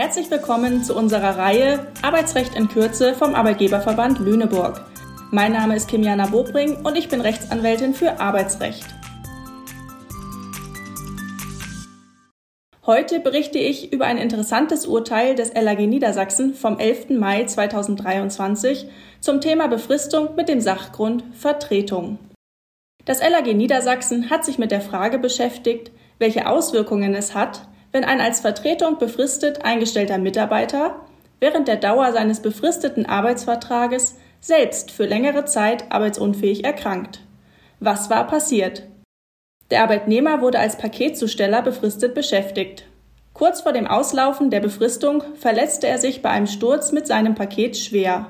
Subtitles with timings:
[0.00, 4.82] Herzlich willkommen zu unserer Reihe Arbeitsrecht in Kürze vom Arbeitgeberverband Lüneburg.
[5.30, 8.86] Mein Name ist Kimiana Bobring und ich bin Rechtsanwältin für Arbeitsrecht.
[12.86, 17.10] Heute berichte ich über ein interessantes Urteil des LAG Niedersachsen vom 11.
[17.10, 18.88] Mai 2023
[19.20, 22.18] zum Thema Befristung mit dem Sachgrund Vertretung.
[23.04, 28.20] Das LAG Niedersachsen hat sich mit der Frage beschäftigt, welche Auswirkungen es hat, wenn ein
[28.20, 31.00] als Vertretung befristet eingestellter Mitarbeiter
[31.40, 37.20] während der Dauer seines befristeten Arbeitsvertrages selbst für längere Zeit arbeitsunfähig erkrankt.
[37.80, 38.86] Was war passiert?
[39.70, 42.86] Der Arbeitnehmer wurde als Paketzusteller befristet beschäftigt.
[43.32, 47.76] Kurz vor dem Auslaufen der Befristung verletzte er sich bei einem Sturz mit seinem Paket
[47.76, 48.26] schwer.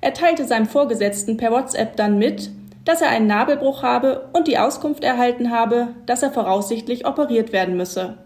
[0.00, 2.50] Er teilte seinem Vorgesetzten per WhatsApp dann mit,
[2.84, 7.76] dass er einen Nabelbruch habe und die Auskunft erhalten habe, dass er voraussichtlich operiert werden
[7.76, 8.18] müsse.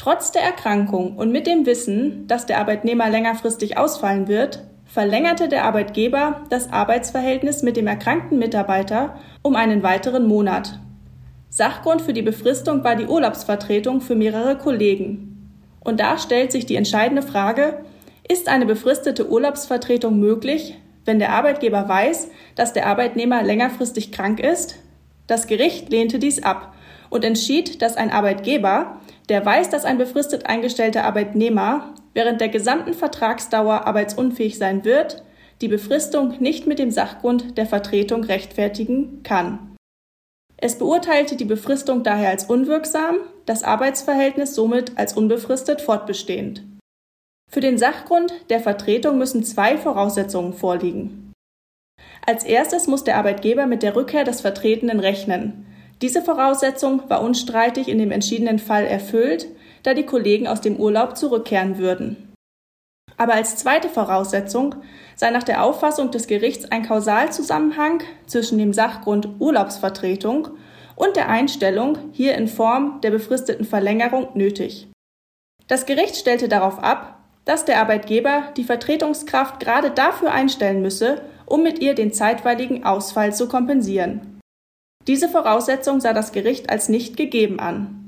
[0.00, 5.66] Trotz der Erkrankung und mit dem Wissen, dass der Arbeitnehmer längerfristig ausfallen wird, verlängerte der
[5.66, 10.80] Arbeitgeber das Arbeitsverhältnis mit dem erkrankten Mitarbeiter um einen weiteren Monat.
[11.50, 15.52] Sachgrund für die Befristung war die Urlaubsvertretung für mehrere Kollegen.
[15.80, 17.84] Und da stellt sich die entscheidende Frage,
[18.26, 24.76] ist eine befristete Urlaubsvertretung möglich, wenn der Arbeitgeber weiß, dass der Arbeitnehmer längerfristig krank ist?
[25.26, 26.72] Das Gericht lehnte dies ab
[27.10, 32.94] und entschied, dass ein Arbeitgeber, der weiß, dass ein befristet eingestellter Arbeitnehmer während der gesamten
[32.94, 35.22] Vertragsdauer arbeitsunfähig sein wird,
[35.60, 39.76] die Befristung nicht mit dem Sachgrund der Vertretung rechtfertigen kann.
[40.56, 43.16] Es beurteilte die Befristung daher als unwirksam,
[43.46, 46.64] das Arbeitsverhältnis somit als unbefristet fortbestehend.
[47.50, 51.32] Für den Sachgrund der Vertretung müssen zwei Voraussetzungen vorliegen.
[52.26, 55.66] Als erstes muss der Arbeitgeber mit der Rückkehr des Vertretenen rechnen,
[56.02, 59.46] diese Voraussetzung war unstreitig in dem entschiedenen Fall erfüllt,
[59.82, 62.32] da die Kollegen aus dem Urlaub zurückkehren würden.
[63.16, 64.76] Aber als zweite Voraussetzung
[65.14, 70.48] sei nach der Auffassung des Gerichts ein Kausalzusammenhang zwischen dem Sachgrund Urlaubsvertretung
[70.96, 74.88] und der Einstellung hier in Form der befristeten Verlängerung nötig.
[75.68, 81.62] Das Gericht stellte darauf ab, dass der Arbeitgeber die Vertretungskraft gerade dafür einstellen müsse, um
[81.62, 84.39] mit ihr den zeitweiligen Ausfall zu kompensieren.
[85.06, 88.00] Diese Voraussetzung sah das Gericht als nicht gegeben an.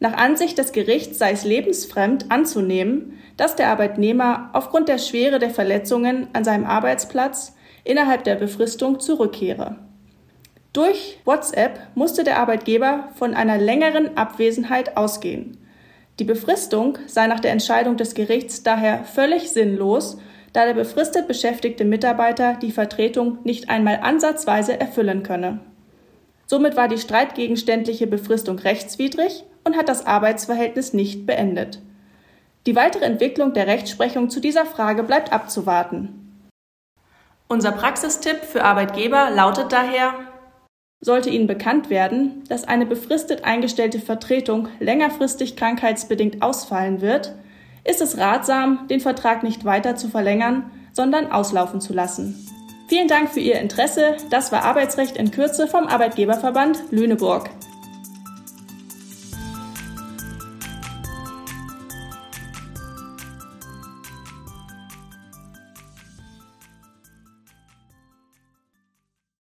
[0.00, 5.50] Nach Ansicht des Gerichts sei es lebensfremd anzunehmen, dass der Arbeitnehmer aufgrund der Schwere der
[5.50, 7.54] Verletzungen an seinem Arbeitsplatz
[7.84, 9.76] innerhalb der Befristung zurückkehre.
[10.72, 15.56] Durch WhatsApp musste der Arbeitgeber von einer längeren Abwesenheit ausgehen.
[16.18, 20.18] Die Befristung sei nach der Entscheidung des Gerichts daher völlig sinnlos,
[20.52, 25.60] da der befristet beschäftigte Mitarbeiter die Vertretung nicht einmal ansatzweise erfüllen könne.
[26.54, 31.80] Somit war die streitgegenständliche Befristung rechtswidrig und hat das Arbeitsverhältnis nicht beendet.
[32.66, 36.46] Die weitere Entwicklung der Rechtsprechung zu dieser Frage bleibt abzuwarten.
[37.48, 40.14] Unser Praxistipp für Arbeitgeber lautet daher,
[41.00, 47.34] sollte Ihnen bekannt werden, dass eine befristet eingestellte Vertretung längerfristig krankheitsbedingt ausfallen wird,
[47.82, 52.46] ist es ratsam, den Vertrag nicht weiter zu verlängern, sondern auslaufen zu lassen.
[52.86, 54.16] Vielen Dank für Ihr Interesse.
[54.30, 57.48] Das war Arbeitsrecht in Kürze vom Arbeitgeberverband Lüneburg.